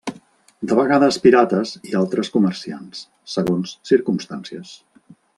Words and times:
De 0.69 0.77
vegades 0.79 1.17
pirates 1.25 1.73
i 1.91 1.93
altres 2.01 2.31
comerciants, 2.37 3.03
segons 3.37 3.75
circumstàncies. 3.91 4.73